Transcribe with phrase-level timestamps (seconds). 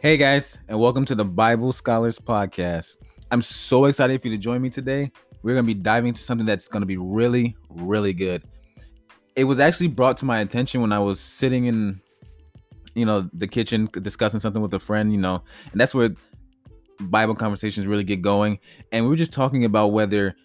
[0.00, 2.98] Hey guys, and welcome to the Bible Scholars Podcast.
[3.32, 5.10] I'm so excited for you to join me today.
[5.42, 8.44] We're going to be diving into something that's going to be really, really good.
[9.34, 12.00] It was actually brought to my attention when I was sitting in,
[12.94, 15.42] you know, the kitchen discussing something with a friend, you know,
[15.72, 16.10] and that's where
[17.00, 18.60] Bible conversations really get going.
[18.92, 20.36] And we were just talking about whether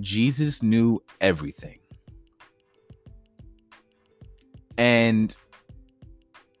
[0.00, 1.78] Jesus knew everything.
[4.76, 5.36] And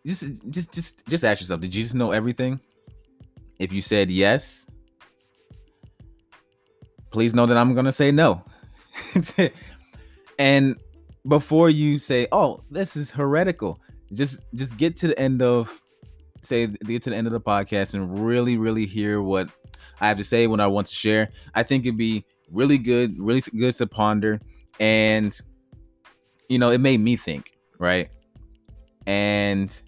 [0.06, 2.60] just just just just ask yourself, did Jesus know everything?
[3.58, 4.66] If you said yes,
[7.10, 8.44] please know that I'm to say no.
[10.38, 10.76] and
[11.28, 13.78] before you say, "Oh, this is heretical,"
[14.12, 15.80] just just get to the end of
[16.42, 19.48] say get to the end of the podcast and really really hear what
[20.00, 21.30] I have to say, what I want to share.
[21.54, 24.40] I think it'd be really good, really good to ponder,
[24.80, 25.38] and
[26.48, 28.10] you know, it made me think, right?
[29.06, 29.80] And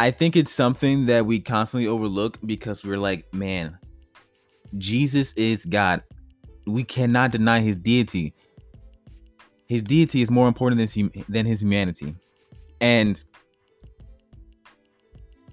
[0.00, 3.76] I think it's something that we constantly overlook because we're like, man,
[4.78, 6.02] Jesus is God.
[6.66, 8.32] We cannot deny his deity.
[9.68, 12.14] His deity is more important than, than his humanity.
[12.80, 13.22] And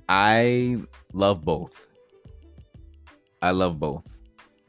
[0.07, 0.77] I
[1.11, 1.85] love both.
[3.41, 4.03] I love both.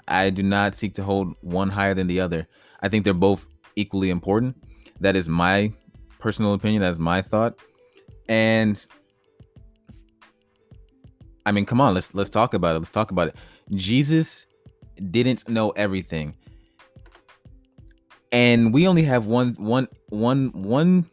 [0.09, 2.49] I do not seek to hold one higher than the other.
[2.83, 4.57] I think they're both equally important.
[4.99, 5.73] That is my
[6.19, 6.83] personal opinion.
[6.83, 7.55] That's my thought.
[8.29, 8.85] And
[11.49, 12.81] I mean, come on, let's let's talk about it.
[12.81, 13.37] Let's talk about it.
[13.71, 14.45] Jesus
[15.11, 16.35] didn't know everything.
[18.31, 21.07] And we only have one one one one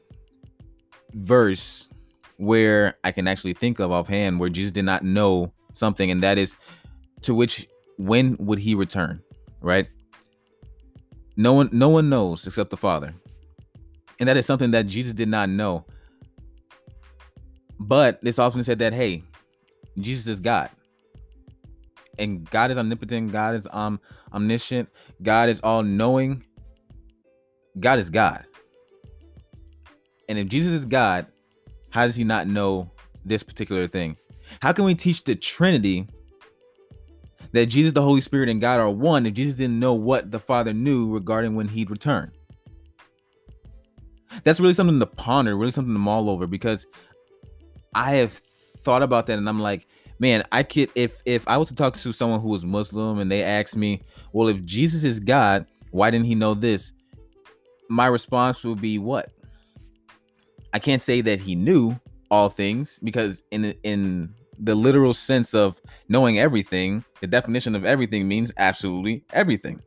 [1.14, 1.88] verse
[2.36, 6.38] where I can actually think of offhand where Jesus did not know something, and that
[6.38, 6.58] is
[7.22, 7.66] to which
[7.98, 9.22] when would he return?
[9.62, 9.88] Right?
[11.38, 13.14] No one no one knows except the Father.
[14.20, 15.86] And that is something that Jesus did not know.
[17.80, 19.24] But it's often said that hey,
[20.00, 20.70] Jesus is God.
[22.18, 24.00] And God is omnipotent, God is um
[24.34, 24.90] omniscient,
[25.22, 26.44] God is all knowing.
[27.80, 28.46] God is God.
[30.30, 31.28] And if Jesus is God,
[31.90, 32.90] how does he not know
[33.24, 34.18] this particular thing?
[34.62, 36.08] How can we teach the Trinity
[37.52, 40.40] that Jesus, the Holy Spirit, and God are one if Jesus didn't know what the
[40.40, 42.32] Father knew regarding when he'd return?
[44.44, 46.86] That's really something to ponder, really something to mull over because
[47.94, 48.42] I have
[48.84, 49.88] thought about that and I'm like,
[50.20, 53.32] man, I could if if I was to talk to someone who was Muslim and
[53.32, 54.02] they asked me,
[54.34, 56.94] well, if Jesus is God, why didn't he know this?
[57.90, 59.32] My response would be what?
[60.74, 61.96] I can't say that he knew
[62.32, 68.28] all things because in in the literal sense of knowing everything, the definition of everything
[68.28, 69.82] means absolutely everything.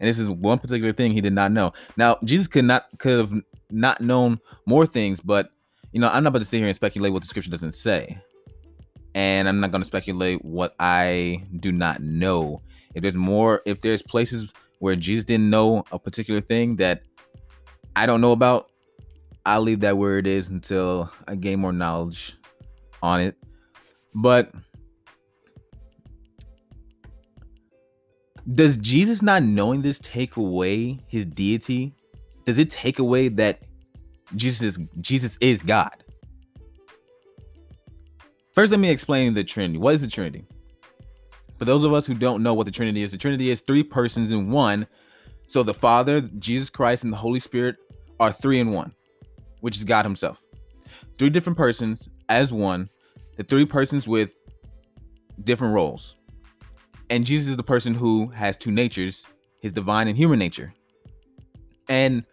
[0.00, 1.72] And this is one particular thing he did not know.
[1.96, 3.32] Now, Jesus could not could have
[3.70, 5.50] not known more things, but
[5.92, 8.18] you know, I'm not about to sit here and speculate what the scripture doesn't say.
[9.14, 12.62] And I'm not going to speculate what I do not know.
[12.94, 17.02] If there's more, if there's places where Jesus didn't know a particular thing that
[17.94, 18.70] I don't know about,
[19.44, 22.36] I'll leave that where it is until I gain more knowledge
[23.02, 23.36] on it.
[24.14, 24.52] But
[28.54, 31.94] does Jesus not knowing this take away his deity?
[32.44, 33.62] Does it take away that
[34.34, 36.01] Jesus is Jesus is God?
[38.54, 39.78] First, let me explain the Trinity.
[39.78, 40.44] What is the Trinity?
[41.58, 43.82] For those of us who don't know what the Trinity is, the Trinity is three
[43.82, 44.86] persons in one.
[45.46, 47.76] So the Father, Jesus Christ, and the Holy Spirit
[48.20, 48.92] are three in one,
[49.60, 50.38] which is God Himself.
[51.18, 52.90] Three different persons as one,
[53.36, 54.32] the three persons with
[55.44, 56.16] different roles.
[57.10, 59.26] And Jesus is the person who has two natures,
[59.60, 60.74] his divine and human nature.
[61.88, 62.24] And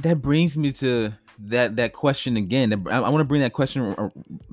[0.00, 2.86] that brings me to that that question again.
[2.88, 3.94] I, I want to bring that question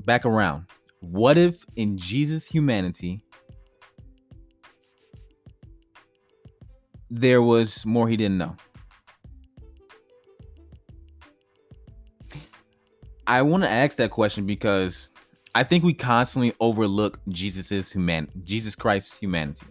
[0.05, 0.65] back around.
[1.01, 3.23] What if in Jesus' humanity
[7.09, 8.55] there was more he didn't know?
[13.27, 15.09] I want to ask that question because
[15.55, 19.65] I think we constantly overlook Jesus's human Jesus Christ's humanity.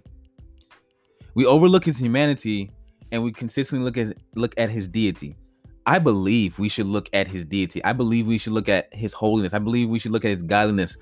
[1.34, 2.70] We overlook his humanity
[3.12, 5.36] and we consistently look at look at his deity.
[5.86, 7.84] I believe we should look at his deity.
[7.84, 9.52] I believe we should look at his holiness.
[9.52, 10.96] I believe we should look at his godliness.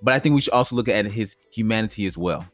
[0.00, 2.46] But I think we should also look at his humanity as well.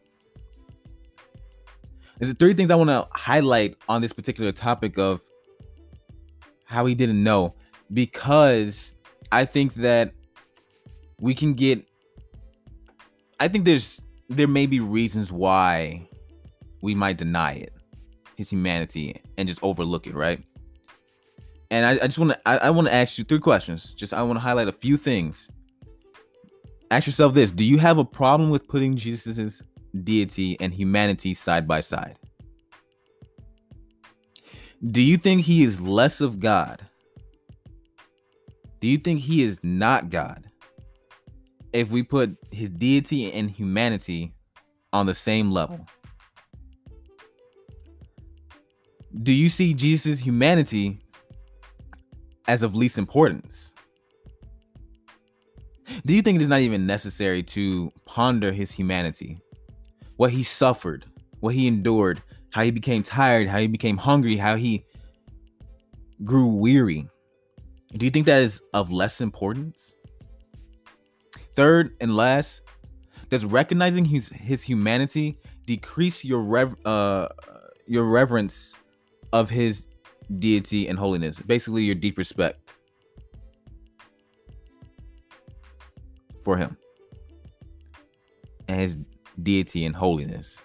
[2.18, 5.20] There's three things I want to highlight on this particular topic of
[6.64, 7.54] how he didn't know
[7.92, 8.94] because
[9.30, 10.12] I think that
[11.20, 11.86] we can get
[13.40, 16.08] I think there's there may be reasons why
[16.80, 17.72] we might deny it,
[18.36, 20.42] his humanity, and just overlook it, right?
[21.70, 23.92] And I, I just want to I, I want to ask you three questions.
[23.94, 25.48] Just I want to highlight a few things.
[26.90, 29.62] Ask yourself this: Do you have a problem with putting Jesus's
[30.02, 32.18] deity and humanity side by side?
[34.90, 36.84] Do you think he is less of God?
[38.80, 40.50] Do you think he is not God?
[41.72, 44.34] If we put his deity and humanity
[44.92, 45.86] on the same level.
[49.22, 51.03] Do you see Jesus' humanity
[52.46, 53.72] as of least importance?
[56.06, 59.38] Do you think it is not even necessary to ponder his humanity?
[60.16, 61.04] What he suffered,
[61.40, 64.84] what he endured, how he became tired, how he became hungry, how he
[66.24, 67.08] grew weary.
[67.96, 69.94] Do you think that is of less importance?
[71.54, 72.62] Third and last,
[73.30, 77.28] does recognizing his his humanity decrease your rev uh
[77.86, 78.74] your reverence
[79.32, 79.86] of his
[80.38, 81.38] deity and holiness?
[81.40, 82.74] Basically, your deep respect
[86.42, 86.76] for him
[88.68, 88.98] and his
[89.42, 90.60] deity and holiness.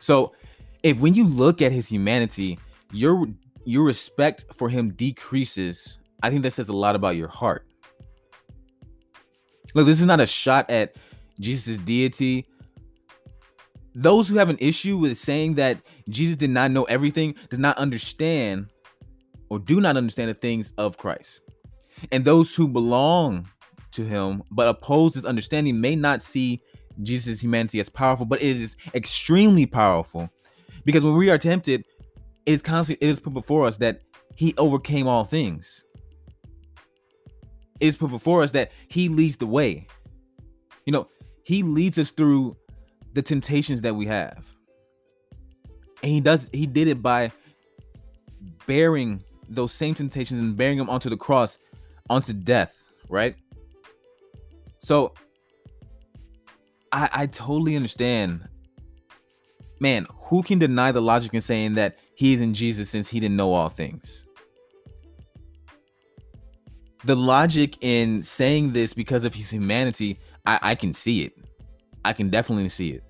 [0.00, 0.32] So,
[0.82, 2.58] if when you look at his humanity,
[2.92, 3.26] your
[3.64, 7.66] your respect for him decreases, I think that says a lot about your heart.
[9.74, 10.96] Look, this is not a shot at
[11.40, 12.46] Jesus' deity.
[14.00, 17.76] Those who have an issue with saying that Jesus did not know everything does not
[17.78, 18.68] understand
[19.50, 21.40] or do not understand the things of Christ.
[22.12, 23.48] And those who belong
[23.90, 26.62] to him but oppose his understanding may not see
[27.02, 30.30] Jesus' humanity as powerful, but it is extremely powerful.
[30.84, 31.84] Because when we are tempted,
[32.46, 34.02] it is constantly it is put before us that
[34.36, 35.84] he overcame all things.
[37.80, 39.88] It is put before us that he leads the way.
[40.86, 41.08] You know,
[41.42, 42.56] he leads us through
[43.14, 44.44] the temptations that we have.
[46.02, 47.32] And he does he did it by
[48.66, 51.58] bearing those same temptations and bearing them onto the cross,
[52.08, 53.34] onto death, right?
[54.80, 55.12] So
[56.92, 58.48] I I totally understand.
[59.80, 63.20] Man, who can deny the logic in saying that he is in Jesus since he
[63.20, 64.24] didn't know all things?
[67.04, 71.32] The logic in saying this because of his humanity, I, I can see it.
[72.04, 73.04] I can definitely see it.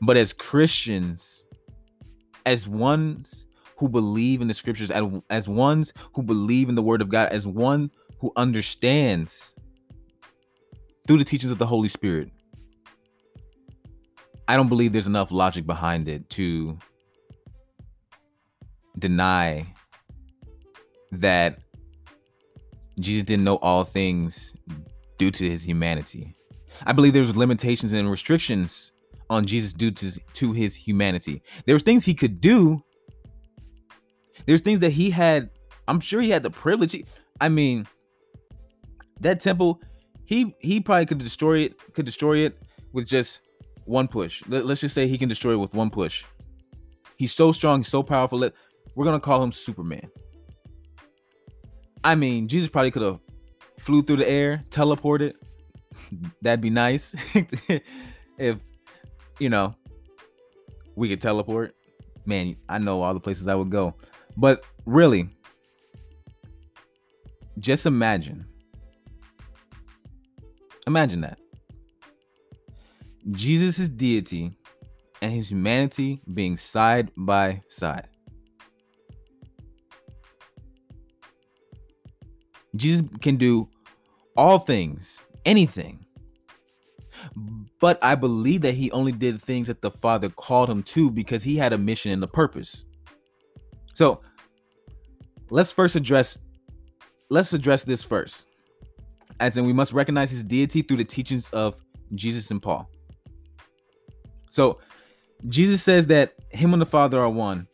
[0.00, 1.44] But as Christians,
[2.46, 3.44] as ones
[3.76, 7.32] who believe in the scriptures, as, as ones who believe in the word of God,
[7.32, 9.54] as one who understands
[11.06, 12.30] through the teachings of the Holy Spirit,
[14.46, 16.76] I don't believe there's enough logic behind it to
[18.98, 19.66] deny
[21.12, 21.58] that
[22.98, 24.52] Jesus didn't know all things
[25.18, 26.34] due to his humanity.
[26.86, 28.92] I believe there's limitations and restrictions
[29.28, 31.42] on Jesus due to, to his humanity.
[31.66, 32.82] There was things he could do.
[34.46, 35.50] There's things that he had.
[35.88, 37.04] I'm sure he had the privilege.
[37.40, 37.86] I mean,
[39.20, 39.80] that temple,
[40.24, 41.92] he he probably could destroy it.
[41.92, 42.58] Could destroy it
[42.92, 43.40] with just
[43.84, 44.42] one push.
[44.48, 46.24] Let, us just say he can destroy it with one push.
[47.16, 47.80] He's so strong.
[47.80, 48.38] He's so powerful.
[48.38, 48.54] Let,
[48.94, 50.10] we're gonna call him Superman.
[52.02, 53.20] I mean, Jesus probably could have
[53.78, 55.34] flew through the air, teleported.
[56.42, 57.14] That'd be nice
[58.38, 58.58] if
[59.38, 59.74] you know
[60.96, 61.74] we could teleport.
[62.26, 63.94] Man, I know all the places I would go.
[64.36, 65.28] But really,
[67.58, 68.46] just imagine.
[70.86, 71.38] Imagine that.
[73.32, 74.52] Jesus' deity
[75.22, 78.08] and his humanity being side by side.
[82.76, 83.68] Jesus can do
[84.36, 86.04] all things, anything.
[87.80, 91.42] But I believe that he only did things that the Father called him to because
[91.42, 92.84] he had a mission and a purpose.
[93.94, 94.20] So
[95.50, 96.38] let's first address
[97.30, 98.46] let's address this first.
[99.38, 101.82] As in we must recognize his deity through the teachings of
[102.14, 102.90] Jesus and Paul.
[104.50, 104.78] So
[105.48, 107.66] Jesus says that him and the Father are one.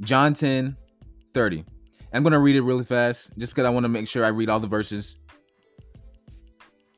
[0.00, 0.76] John 10
[1.34, 1.64] 30.
[2.12, 4.28] I'm going to read it really fast just because I want to make sure I
[4.28, 5.17] read all the verses.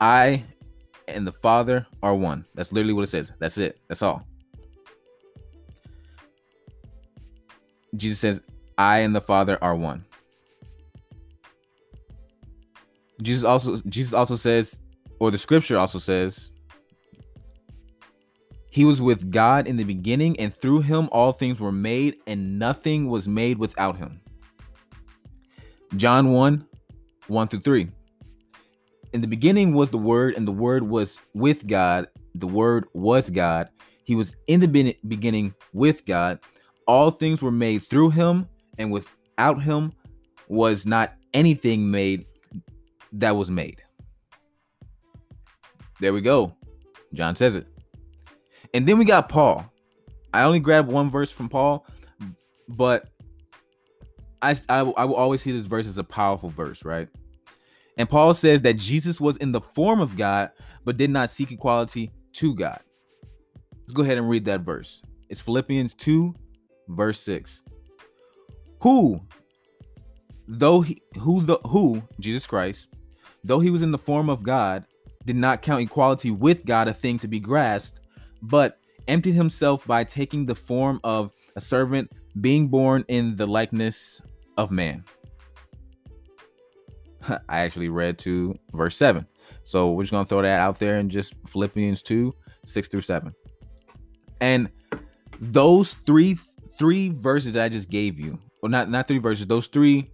[0.00, 0.45] I
[1.09, 2.45] and the Father are one.
[2.54, 3.33] That's literally what it says.
[3.38, 3.80] That's it.
[3.88, 4.26] That's all.
[7.97, 8.40] Jesus says,
[8.78, 10.04] I and the Father are one.
[13.23, 14.78] Jesus also Jesus also says,
[15.19, 16.50] or the scripture also says,
[18.71, 22.59] he was with God in the beginning, and through him all things were made, and
[22.59, 24.21] nothing was made without him.
[25.97, 26.64] John 1
[27.26, 27.90] 1 through 3.
[29.12, 32.09] In the beginning was the Word, and the Word was with God.
[32.35, 33.69] The Word was God.
[34.05, 36.38] He was in the beginning with God.
[36.87, 38.49] all things were made through him,
[38.79, 39.93] and without him
[40.49, 42.26] was not anything made
[43.12, 43.81] that was made.
[46.00, 46.57] There we go.
[47.14, 47.67] John says it.
[48.75, 49.64] And then we got Paul.
[50.33, 51.87] I only grabbed one verse from Paul,
[52.69, 53.09] but
[54.43, 57.09] I, I, I will always see this verse as a powerful verse, right?
[58.00, 60.52] And Paul says that Jesus was in the form of God,
[60.87, 62.80] but did not seek equality to God.
[63.75, 65.02] Let's go ahead and read that verse.
[65.28, 66.35] It's Philippians 2,
[66.88, 67.61] verse 6.
[68.80, 69.21] Who,
[70.49, 72.88] though he who the who, Jesus Christ,
[73.45, 74.87] though he was in the form of God,
[75.26, 78.00] did not count equality with God a thing to be grasped,
[78.40, 78.78] but
[79.09, 84.23] emptied himself by taking the form of a servant, being born in the likeness
[84.57, 85.04] of man.
[87.49, 89.27] I actually read to verse 7.
[89.65, 92.35] So we're just going to throw that out there and just Philippians 2
[92.65, 93.35] 6 through 7.
[94.41, 94.69] And
[95.41, 96.39] those three
[96.79, 100.11] three verses I just gave you, well, not not three verses, those three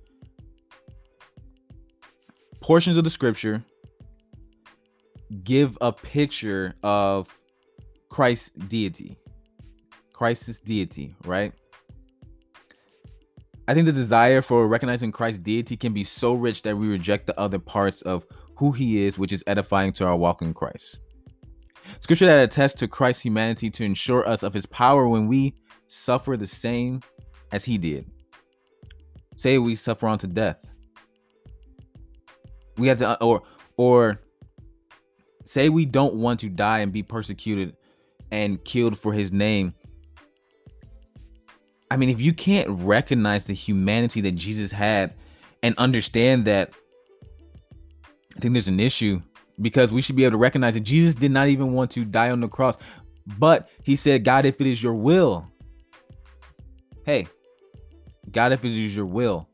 [2.61, 3.63] portions of the scripture
[5.45, 7.29] give a picture of
[8.09, 9.17] Christ's deity.
[10.13, 11.53] Christ's deity, right?
[13.69, 17.27] I think the desire for recognizing Christ's deity can be so rich that we reject
[17.27, 18.25] the other parts of
[18.57, 21.01] who he is, which is edifying to our walk in Christ.
[22.01, 25.55] Scripture that attests to Christ's humanity to ensure us of his power when we
[25.89, 27.01] suffer the same
[27.53, 28.11] as he did.
[29.37, 30.59] Say we suffer unto death.
[32.77, 33.43] We have to or
[33.77, 34.21] or
[35.45, 37.77] say we don't want to die and be persecuted
[38.31, 39.75] and killed for his name.
[41.91, 45.15] I mean, if you can't recognize the humanity that Jesus had
[45.63, 46.73] and understand that,
[48.37, 49.23] I think there's an issue
[49.61, 52.31] because we should be able to recognize that Jesus did not even want to die
[52.31, 52.77] on the cross,
[53.39, 55.47] but he said, God, if it is your will,
[57.05, 57.29] hey,
[58.31, 59.49] God, if it is your will.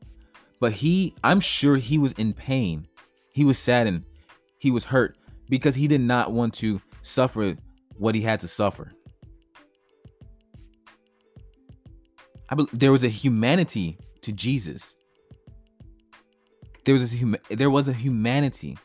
[0.59, 2.87] But he, I'm sure he was in pain.
[3.31, 4.03] He was saddened.
[4.57, 5.17] He was hurt
[5.49, 7.55] because he did not want to suffer
[7.97, 8.93] what he had to suffer.
[12.53, 14.95] I there was a humanity to Jesus.
[16.85, 18.77] There was a hum- there was a humanity.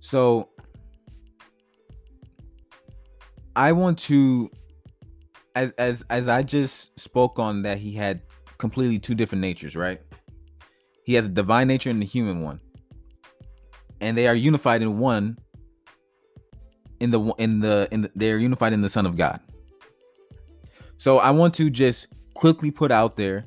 [0.00, 0.48] So
[3.54, 4.50] I want to
[5.54, 8.22] as as as I just spoke on that he had
[8.58, 10.00] completely two different natures, right?
[11.04, 12.60] He has a divine nature and a human one.
[14.00, 15.38] And they are unified in one
[17.00, 19.40] in the in the in the, they're unified in the son of God.
[20.98, 23.46] So I want to just quickly put out there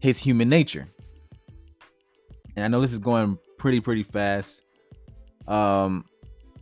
[0.00, 0.86] his human nature.
[2.54, 4.60] And I know this is going pretty pretty fast.
[5.48, 6.04] Um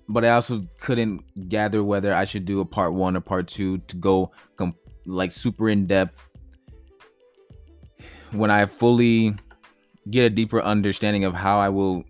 [0.08, 3.78] but I also couldn't gather whether I should do a part one or part two
[3.78, 6.18] to go com- like super in depth.
[8.30, 9.34] When I fully
[10.10, 12.04] get a deeper understanding of how I will,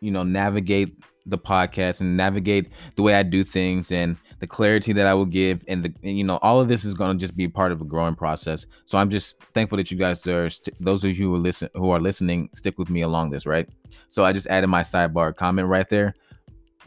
[0.00, 4.92] you know, navigate the podcast and navigate the way I do things and the clarity
[4.92, 7.20] that I will give and the and, you know all of this is going to
[7.20, 8.64] just be part of a growing process.
[8.84, 11.68] So I'm just thankful that you guys are st- those of you who are listen
[11.74, 13.68] who are listening stick with me along this, right?
[14.08, 16.14] So I just added my sidebar comment right there.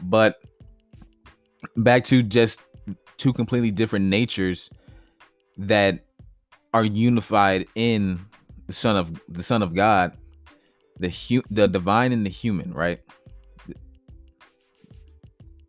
[0.02, 0.36] But
[1.76, 2.62] back to just
[3.18, 4.70] two completely different natures
[5.58, 6.06] that
[6.72, 8.24] are unified in
[8.66, 10.16] the son of the son of god
[11.00, 13.00] the hu- the divine and the human right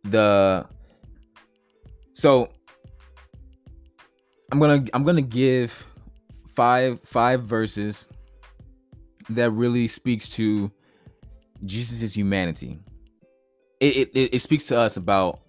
[0.04, 0.64] the
[2.14, 2.48] so
[4.52, 5.86] i'm gonna i'm gonna give
[6.54, 8.06] five five verses
[9.30, 10.70] that really speaks to
[11.64, 12.78] jesus' humanity
[13.80, 15.40] it, it, it speaks to us about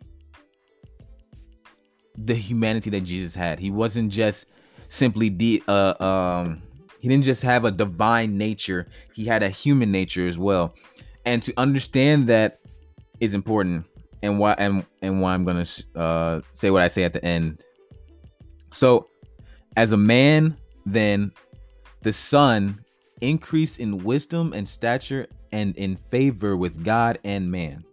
[2.17, 3.59] the humanity that Jesus had.
[3.59, 4.45] He wasn't just
[4.87, 6.61] simply the uh um
[7.03, 10.73] he didn't just have a divine nature, he had a human nature as well.
[11.25, 12.61] And to understand that
[13.19, 13.85] is important
[14.21, 17.21] and why and and why I'm going to uh say what I say at the
[17.25, 17.61] end.
[18.73, 19.09] So,
[19.75, 20.55] as a man,
[20.85, 21.33] then
[22.03, 22.79] the son
[23.19, 27.83] increased in wisdom and stature and in favor with God and man.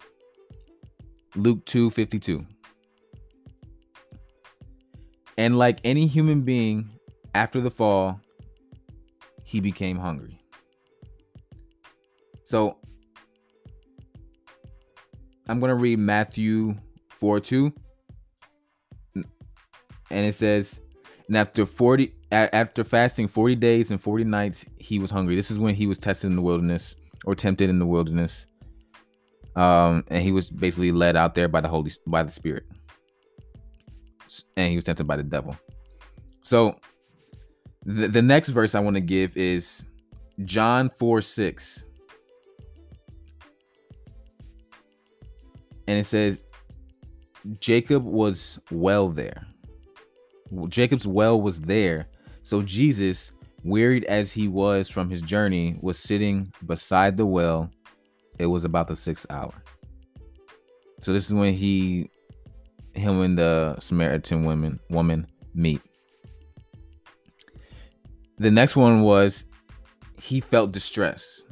[1.34, 2.46] Luke 2:52.
[5.36, 6.90] And like any human being,
[7.34, 8.20] after the fall,
[9.50, 10.40] he became hungry.
[12.45, 12.76] So
[15.49, 16.76] I'm going to read Matthew
[17.09, 17.73] 4 2.
[19.16, 19.25] And
[20.12, 20.80] it says,
[21.26, 25.35] And after 40, after fasting 40 days and 40 nights, he was hungry.
[25.35, 28.47] This is when he was tested in the wilderness or tempted in the wilderness.
[29.57, 32.66] Um, and he was basically led out there by the Holy by the Spirit.
[34.57, 35.57] And he was tempted by the devil.
[36.45, 36.76] So
[37.90, 39.85] the, the next verse I want to give is
[40.44, 41.85] John 4 6.
[45.87, 46.44] And it says,
[47.59, 49.47] Jacob was well there.
[50.68, 52.06] Jacob's well was there.
[52.42, 53.32] So Jesus,
[53.64, 57.70] wearied as he was from his journey, was sitting beside the well.
[58.38, 59.52] It was about the sixth hour.
[61.00, 62.11] So this is when he
[62.94, 65.80] him and the Samaritan woman woman meet.
[68.40, 69.44] The next one was
[70.18, 71.42] he felt distress.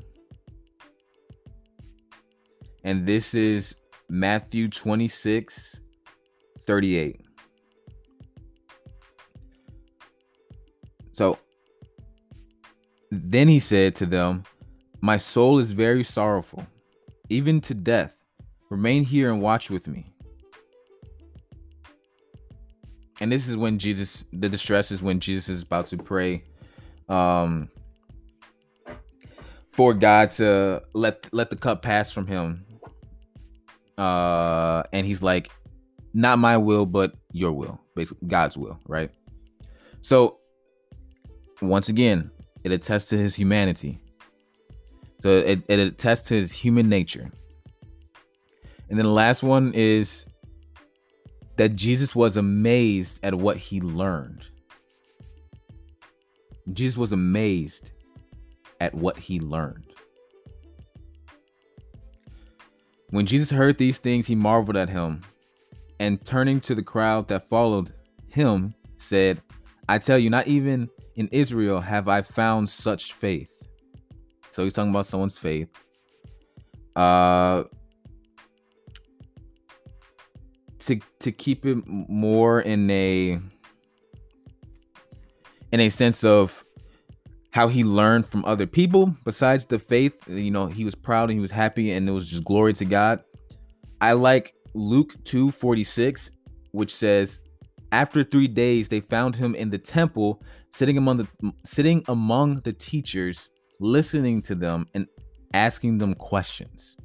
[2.83, 3.77] And this is
[4.09, 5.83] Matthew 26
[6.61, 7.21] 38.
[11.13, 11.39] So
[13.11, 14.45] then he said to them,
[15.03, 16.67] My soul is very sorrowful,
[17.29, 18.17] even to death.
[18.71, 20.11] Remain here and watch with me.
[23.21, 26.45] And this is when Jesus, the distress is when Jesus is about to pray
[27.09, 27.69] um,
[29.71, 32.65] for God to let let the cup pass from him.
[33.97, 35.51] Uh, and he's like,
[36.15, 39.11] not my will, but your will, basically God's will, right?
[40.03, 40.39] So
[41.61, 42.31] once again,
[42.65, 44.01] it attests to his humanity.
[45.21, 47.31] So it, it attests to his human nature.
[48.89, 50.25] And then the last one is
[51.57, 54.45] that Jesus was amazed at what he learned.
[56.73, 57.91] Jesus was amazed
[58.81, 59.93] at what he learned.
[63.11, 65.23] When Jesus heard these things, he marveled at him
[65.99, 67.93] and turning to the crowd that followed
[68.29, 69.41] him, said,
[69.89, 73.51] I tell you, not even in Israel have I found such faith.
[74.51, 75.69] So he's talking about someone's faith.
[76.95, 77.65] Uh
[80.81, 83.41] to to keep it more in a
[85.73, 86.65] in a sense of
[87.51, 91.39] how he learned from other people besides the faith you know he was proud and
[91.39, 93.21] he was happy and it was just glory to god
[94.01, 96.31] i like luke 2 46
[96.73, 97.41] which says
[97.93, 102.73] after three days, they found him in the temple, sitting among the sitting among the
[102.73, 103.49] teachers,
[103.81, 105.07] listening to them and
[105.55, 106.97] asking them questions.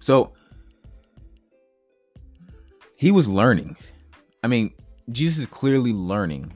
[0.00, 0.32] So
[2.96, 3.76] he was learning.
[4.42, 4.74] I mean,
[5.10, 6.52] Jesus is clearly learning,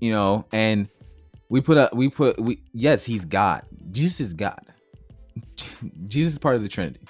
[0.00, 0.88] you know, and
[1.48, 3.62] we put up, we put we yes, he's God.
[3.90, 4.60] Jesus is God.
[6.08, 7.00] Jesus is part of the Trinity.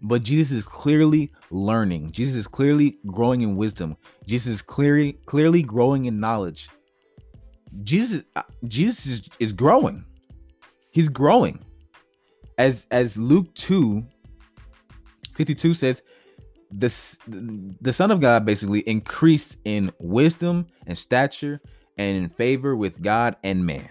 [0.00, 2.12] But Jesus is clearly learning.
[2.12, 3.96] Jesus is clearly growing in wisdom.
[4.26, 6.68] Jesus is clearly clearly growing in knowledge.
[7.82, 10.04] Jesus uh, Jesus is, is growing.
[10.90, 11.58] He's growing.
[12.58, 14.04] As as Luke 2
[15.34, 16.02] 52 says,
[16.70, 21.60] the, the Son of God basically increased in wisdom and stature
[21.96, 23.88] and in favor with God and man.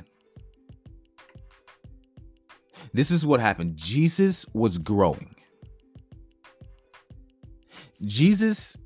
[2.94, 3.76] This is what happened.
[3.78, 5.36] Jesus was growing.
[8.04, 8.78] Jesus,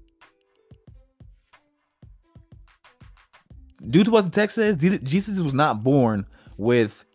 [3.90, 6.26] due to what the text says, Jesus was not born
[6.58, 7.06] with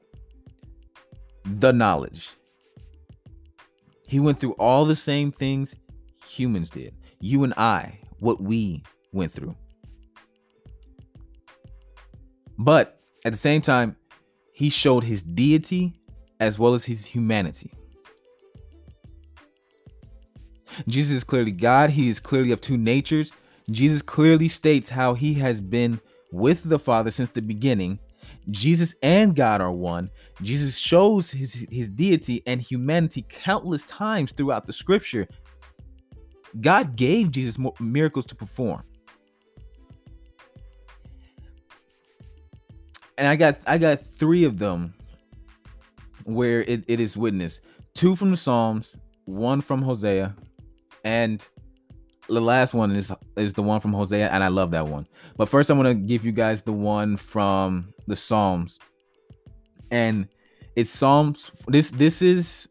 [1.44, 2.30] the knowledge.
[4.06, 5.74] He went through all the same things
[6.26, 6.94] humans did.
[7.20, 9.54] You and I, what we went through.
[12.58, 13.96] But at the same time,
[14.52, 16.00] he showed his deity
[16.40, 17.72] as well as his humanity.
[20.88, 21.90] Jesus is clearly God.
[21.90, 23.32] He is clearly of two natures.
[23.70, 26.00] Jesus clearly states how he has been
[26.32, 27.98] with the Father since the beginning.
[28.50, 30.10] Jesus and God are one.
[30.42, 35.26] Jesus shows his, his deity and humanity countless times throughout the scripture.
[36.60, 38.82] God gave Jesus miracles to perform.
[43.18, 44.94] And I got I got three of them
[46.24, 47.60] where it, it is witnessed.
[47.94, 50.34] Two from the Psalms, one from Hosea,
[51.04, 51.46] and
[52.28, 55.06] the last one is is the one from Hosea, and I love that one.
[55.36, 58.78] But first, I'm gonna give you guys the one from the Psalms,
[59.90, 60.28] and
[60.74, 61.50] it's Psalms.
[61.68, 62.68] This this is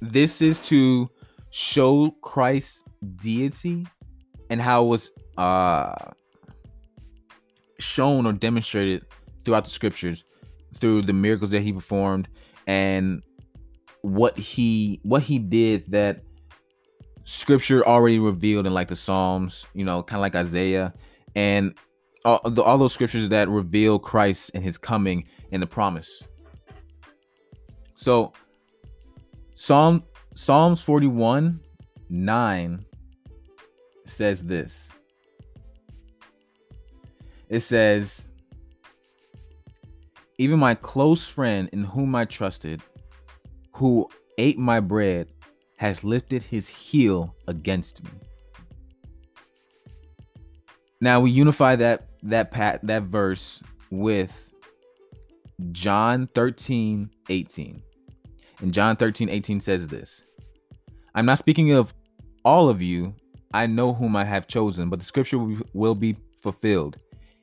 [0.00, 1.10] this is to
[1.50, 2.84] show Christ's
[3.16, 3.86] deity
[4.50, 5.94] and how it was uh
[7.78, 9.04] shown or demonstrated
[9.44, 10.24] throughout the scriptures
[10.74, 12.28] through the miracles that he performed
[12.66, 13.22] and
[14.02, 16.22] what he what he did that
[17.24, 20.92] scripture already revealed in like the Psalms, you know, kind of like Isaiah
[21.34, 21.74] and
[22.24, 26.22] all, all those scriptures that reveal Christ and his coming and the promise.
[27.94, 28.32] So
[29.54, 30.02] Psalm
[30.34, 31.60] Psalms 41
[32.10, 32.84] 9
[34.06, 34.88] says this.
[37.48, 38.26] It says,
[40.38, 42.82] Even my close friend in whom I trusted,
[43.72, 45.28] who ate my bread,
[45.76, 48.10] has lifted his heel against me.
[51.00, 53.60] Now we unify that that pat that verse
[53.90, 54.52] with
[55.72, 57.82] John 13, 18.
[58.60, 60.22] And John 13, 18 says this
[61.14, 61.92] I'm not speaking of
[62.44, 63.14] all of you.
[63.54, 65.38] I know whom I have chosen, but the scripture
[65.72, 66.96] will be fulfilled.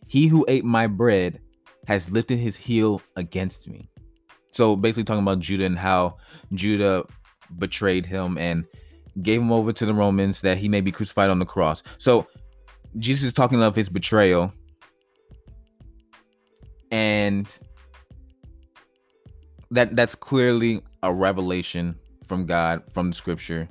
[0.07, 1.39] He who ate my bread
[1.87, 3.89] has lifted his heel against me.
[4.51, 6.17] So basically, talking about Judah and how
[6.53, 7.05] Judah
[7.57, 8.65] betrayed him and
[9.21, 11.83] gave him over to the Romans that he may be crucified on the cross.
[11.97, 12.27] So
[12.97, 14.51] Jesus is talking of his betrayal.
[16.91, 17.51] And
[19.71, 21.95] that that's clearly a revelation
[22.25, 23.69] from God from the scripture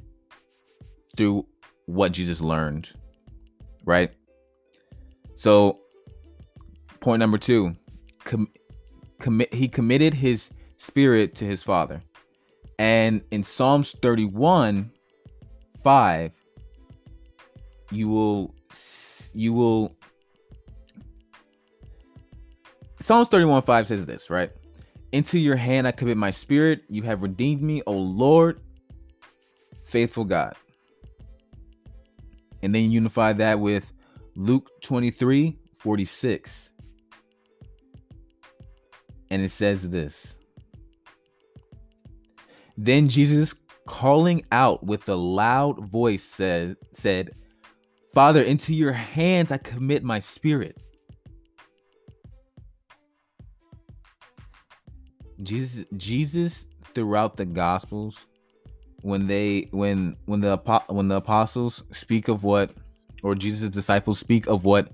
[1.17, 1.47] through
[1.89, 2.91] what Jesus learned.
[3.85, 4.13] Right?
[5.35, 5.81] So
[7.01, 7.75] point number 2,
[8.25, 8.53] com-
[9.19, 12.03] commit he committed his spirit to his father.
[12.79, 14.91] And in Psalms 31
[15.83, 16.33] 5
[17.91, 18.55] you will
[19.33, 19.97] you will
[23.01, 24.51] Psalms 31 5 says this, right?
[25.13, 26.83] Into your hand I commit my spirit.
[26.91, 28.61] You have redeemed me, O Lord,
[29.85, 30.55] faithful God.
[32.63, 33.93] And then unify that with
[34.35, 36.71] Luke 23 46.
[39.31, 40.37] And it says this
[42.77, 43.55] Then Jesus,
[43.87, 47.31] calling out with a loud voice, said, said
[48.15, 50.77] Father, into your hands I commit my spirit.
[55.43, 58.27] Jesus Jesus throughout the gospels
[59.03, 60.57] when they when when the
[60.89, 62.71] when the apostles speak of what
[63.23, 64.93] or Jesus' disciples speak of what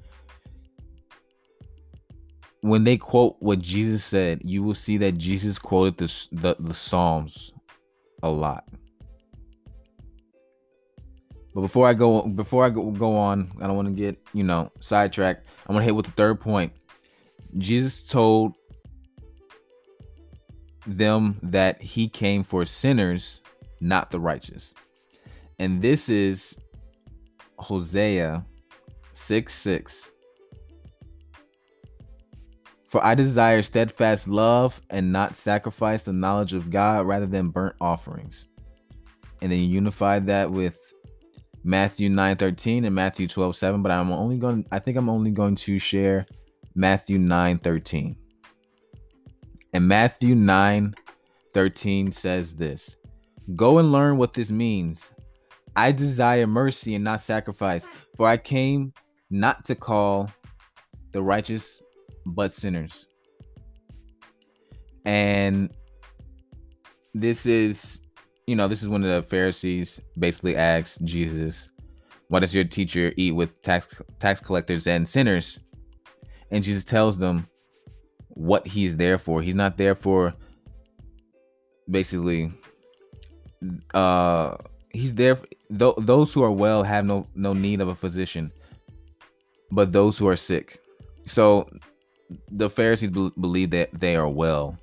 [2.60, 6.74] when they quote what Jesus said, you will see that Jesus quoted the the, the
[6.74, 7.52] Psalms
[8.22, 8.64] a lot.
[11.54, 14.42] But before I go before I go, go on, I don't want to get, you
[14.42, 15.46] know, sidetracked.
[15.66, 16.72] I want to hit with the third point.
[17.58, 18.54] Jesus told
[20.86, 23.40] them that he came for sinners,
[23.84, 24.74] not the righteous.
[25.58, 26.56] And this is
[27.58, 28.44] Hosea
[29.12, 30.10] 6 6.
[32.88, 37.74] For I desire steadfast love and not sacrifice the knowledge of God rather than burnt
[37.80, 38.46] offerings.
[39.42, 40.78] And then you unify that with
[41.64, 45.30] Matthew 9 13 and Matthew 12 7, but I'm only going I think I'm only
[45.30, 46.26] going to share
[46.74, 48.16] Matthew 9 13.
[49.72, 50.94] And Matthew 9
[51.52, 52.96] 13 says this
[53.54, 55.10] Go and learn what this means.
[55.76, 58.92] I desire mercy and not sacrifice, for I came
[59.30, 60.30] not to call
[61.12, 61.82] the righteous,
[62.26, 63.06] but sinners.
[65.04, 65.70] And
[67.12, 68.00] this is
[68.46, 71.70] you know, this is when the Pharisees basically asked Jesus,
[72.28, 75.60] "Why does your teacher eat with tax tax collectors and sinners?"
[76.50, 77.46] And Jesus tells them
[78.28, 79.42] what he's there for.
[79.42, 80.34] He's not there for
[81.90, 82.52] basically
[83.94, 84.56] uh
[84.90, 85.36] he's there
[85.78, 88.50] th- those who are well have no no need of a physician
[89.70, 90.80] but those who are sick
[91.26, 91.68] so
[92.50, 94.78] the pharisees be- believe that they are well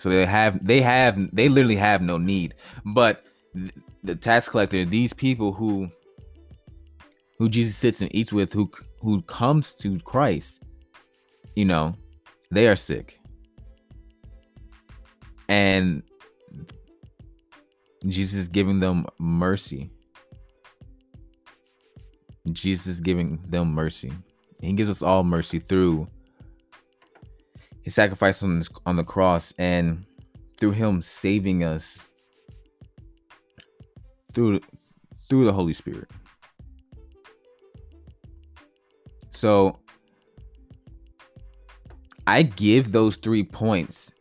[0.00, 2.54] so they have they have they literally have no need.
[2.86, 3.22] But
[4.02, 5.90] the tax collector, these people who
[7.36, 8.70] who Jesus sits and eats with, who
[9.02, 10.62] who comes to Christ,
[11.54, 11.94] you know,
[12.50, 13.20] they are sick.
[15.50, 16.02] And
[18.06, 19.90] Jesus is giving them mercy.
[22.52, 24.12] Jesus is giving them mercy.
[24.60, 26.08] He gives us all mercy through
[27.82, 30.04] his sacrifice on, on the cross and
[30.58, 32.08] through him saving us
[34.32, 34.60] through
[35.28, 36.10] through the Holy Spirit.
[39.30, 39.78] So
[42.26, 44.12] I give those three points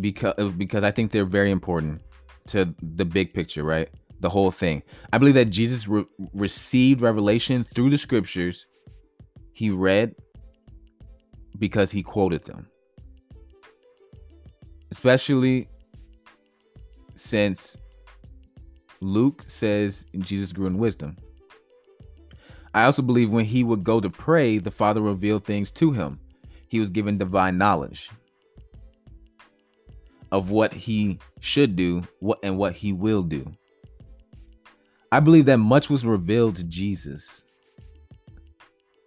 [0.00, 2.02] because because I think they're very important
[2.48, 3.88] to the big picture, right?
[4.20, 4.82] The whole thing.
[5.12, 8.66] I believe that Jesus re- received revelation through the scriptures
[9.52, 10.14] he read
[11.58, 12.66] because he quoted them
[14.94, 15.68] especially
[17.16, 17.76] since
[19.00, 21.16] Luke says Jesus grew in wisdom.
[22.74, 26.20] I also believe when he would go to pray, the Father revealed things to him.
[26.68, 28.08] He was given divine knowledge
[30.34, 33.46] of what he should do, what and what he will do.
[35.12, 37.44] I believe that much was revealed to Jesus.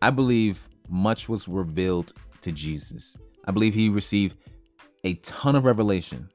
[0.02, 2.14] I believe much was revealed
[2.44, 3.14] to Jesus.
[3.44, 4.38] I believe he received
[5.04, 6.30] a ton of revelation.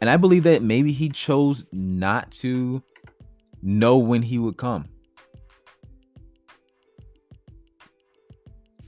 [0.00, 2.82] And I believe that maybe he chose not to
[3.60, 4.86] know when he would come.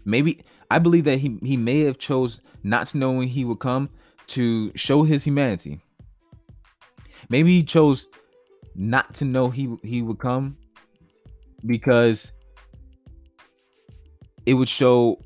[0.07, 3.59] Maybe I believe that he he may have chose not to know when he would
[3.59, 3.91] come
[4.29, 5.81] to show his humanity.
[7.29, 8.09] Maybe he chose
[8.75, 10.57] not to know he he would come
[11.67, 12.33] because
[14.47, 15.21] it would show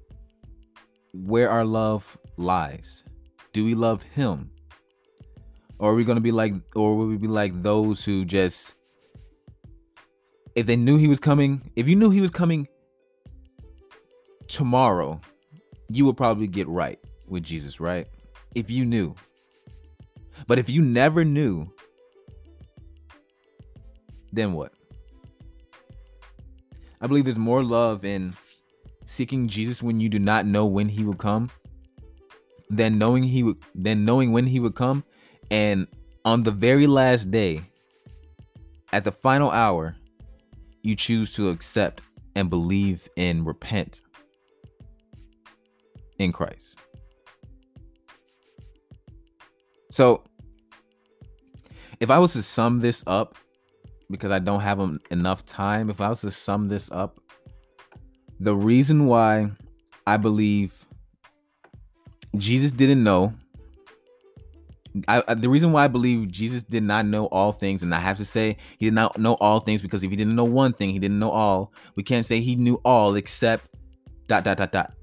[1.13, 3.05] where our love lies.
[3.53, 4.51] Do we love him?
[5.79, 8.75] Or are we to be like or will we be like those who just
[10.55, 12.69] if they knew he was coming, if you knew he was coming
[14.49, 15.21] tomorrow,
[15.89, 18.07] you would probably get right with Jesus, right?
[18.55, 19.15] If you knew.
[20.47, 21.67] But if you never knew,
[24.33, 24.73] then what?
[27.01, 28.35] I believe there's more love in
[29.07, 31.51] seeking Jesus when you do not know when he will come
[32.71, 35.05] than knowing he would than knowing when he would come
[35.51, 35.87] and
[36.25, 37.61] on the very last day
[38.93, 39.97] at the final hour
[40.83, 42.01] you choose to accept
[42.35, 44.01] and believe and repent
[46.19, 46.79] in Christ.
[49.93, 50.23] So,
[52.01, 53.37] if I was to sum this up,
[54.11, 57.21] because I don't have enough time, if I was to sum this up,
[58.41, 59.51] the reason why
[60.07, 60.73] I believe
[62.39, 63.35] Jesus didn't know,
[65.09, 68.17] I, the reason why I believe Jesus did not know all things, and I have
[68.17, 70.89] to say he did not know all things because if he didn't know one thing,
[70.89, 71.71] he didn't know all.
[71.97, 73.67] We can't say he knew all except
[74.27, 74.95] dot dot dot dot.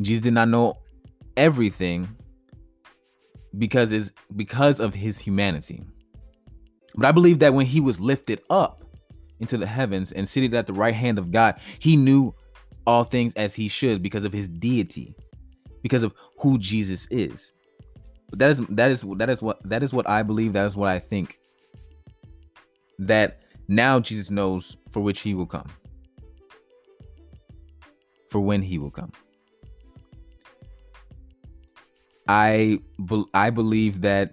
[0.00, 0.78] Jesus did not know
[1.36, 2.08] everything
[3.58, 5.82] because is because of his humanity.
[6.94, 8.84] But I believe that when he was lifted up
[9.40, 12.34] into the heavens and seated at the right hand of God, he knew
[12.86, 15.14] all things as he should because of his deity,
[15.82, 17.54] because of who Jesus is.
[18.30, 20.52] But that is that is that is what that is what I believe.
[20.54, 21.38] That is what I think.
[22.98, 25.68] That now Jesus knows for which he will come.
[28.30, 29.12] For when he will come.
[32.32, 34.32] I be, I believe that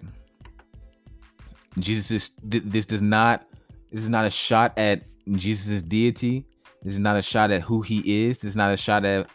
[1.78, 3.46] Jesus is this does not
[3.92, 6.46] this is not a shot at Jesus' deity.
[6.82, 8.38] This is not a shot at who he is.
[8.38, 9.28] This is not a shot at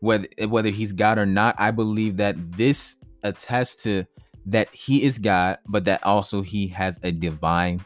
[0.00, 1.54] whether whether he's God or not.
[1.58, 4.04] I believe that this attests to
[4.44, 7.82] that he is God, but that also he has a divine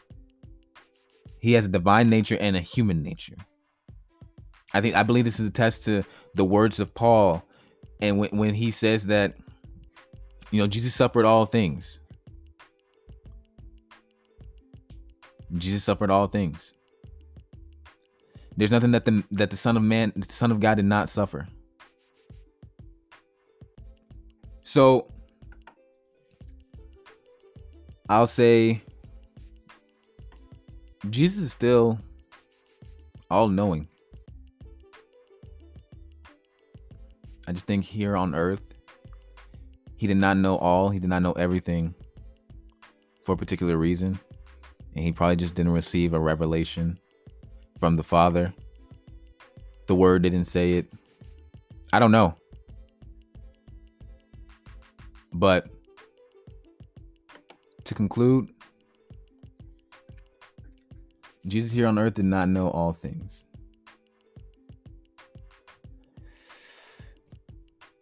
[1.39, 3.37] he has a divine nature and a human nature.
[4.73, 6.03] I think I believe this is a test to
[6.35, 7.43] the words of Paul
[8.01, 9.37] and when, when he says that
[10.51, 11.99] you know, Jesus suffered all things.
[15.57, 16.73] Jesus suffered all things.
[18.55, 21.09] There's nothing that the that the Son of Man, the Son of God did not
[21.09, 21.47] suffer.
[24.63, 25.11] So
[28.09, 28.81] I'll say
[31.09, 31.99] Jesus is still
[33.29, 33.87] all knowing.
[37.47, 38.66] I just think here on earth,
[39.97, 41.95] he did not know all, he did not know everything
[43.25, 44.19] for a particular reason.
[44.95, 46.99] And he probably just didn't receive a revelation
[47.79, 48.53] from the Father.
[49.87, 50.93] The word didn't say it.
[51.91, 52.35] I don't know.
[55.33, 55.67] But
[57.83, 58.49] to conclude,
[61.47, 63.43] Jesus here on earth did not know all things.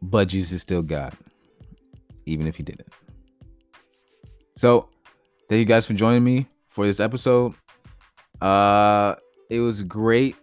[0.02, 1.16] But Jesus is still God
[2.26, 2.88] even if he didn't.
[4.58, 4.90] So,
[5.50, 7.54] thank you guys for joining me for this episode.
[8.42, 9.16] Uh
[9.50, 10.36] it was great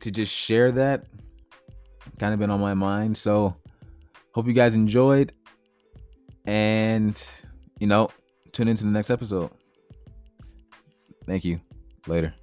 [0.00, 1.06] to just share that.
[2.18, 3.16] Kind of been on my mind.
[3.16, 3.54] So,
[4.34, 5.32] hope you guys enjoyed
[6.46, 7.20] and
[7.78, 8.10] you know,
[8.52, 9.50] tune into the next episode.
[11.26, 11.60] Thank you.
[12.06, 12.34] Later.